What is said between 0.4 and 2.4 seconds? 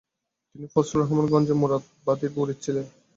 তিনি ফজলুর রহমান গঞ্জে মুরাদাবাদীর